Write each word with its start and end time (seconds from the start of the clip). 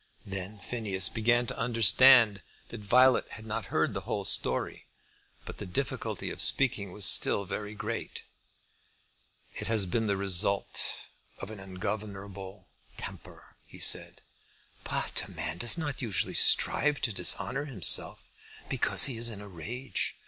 Then 0.25 0.57
Phineas 0.57 1.09
began 1.09 1.45
to 1.45 1.59
understand 1.59 2.41
that 2.69 2.81
Violet 2.81 3.29
had 3.33 3.45
not 3.45 3.65
heard 3.65 3.93
the 3.93 4.01
whole 4.01 4.25
story; 4.25 4.87
but 5.45 5.59
the 5.59 5.67
difficulty 5.67 6.31
of 6.31 6.41
speaking 6.41 6.91
was 6.91 7.05
still 7.05 7.45
very 7.45 7.75
great. 7.75 8.23
"It 9.53 9.67
has 9.67 9.85
been 9.85 10.07
the 10.07 10.17
result 10.17 10.83
of 11.37 11.51
ungovernable 11.51 12.67
temper," 12.97 13.55
he 13.63 13.77
said. 13.77 14.23
"But 14.83 15.21
a 15.27 15.29
man 15.31 15.59
does 15.59 15.77
not 15.77 16.01
usually 16.01 16.33
strive 16.33 16.99
to 17.01 17.13
dishonour 17.13 17.65
himself 17.65 18.27
because 18.69 19.05
he 19.05 19.17
is 19.17 19.29
in 19.29 19.39
a 19.39 19.47
rage. 19.47 20.17